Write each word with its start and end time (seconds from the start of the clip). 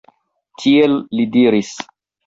Tiel 0.63 0.97
li 1.21 1.29
diris. 1.39 1.75